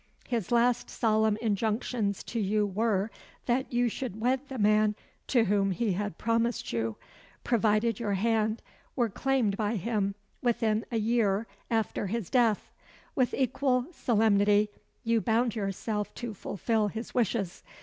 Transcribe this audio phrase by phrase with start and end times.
[0.27, 3.11] "His last solemn injunctions to you were,
[3.45, 4.95] that you should wed the man
[5.27, 6.95] to whom he had promised you;
[7.43, 8.63] provided your hand
[8.95, 12.71] were claimed by him within a year after his death.
[13.13, 14.69] With equal solemnity
[15.03, 17.61] you bound yourself to fulfil his wishes.